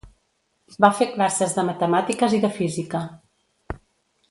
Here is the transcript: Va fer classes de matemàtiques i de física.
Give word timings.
Va 0.85 0.89
fer 0.99 1.07
classes 1.17 1.53
de 1.59 1.67
matemàtiques 1.69 2.35
i 2.39 2.41
de 2.47 2.51
física. 2.57 3.05